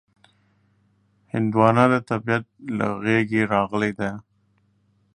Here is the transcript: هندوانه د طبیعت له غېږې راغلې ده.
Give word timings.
هندوانه 1.33 1.83
د 1.93 1.95
طبیعت 2.09 2.45
له 2.77 2.87
غېږې 3.03 3.41
راغلې 3.53 3.91
ده. 3.99 4.11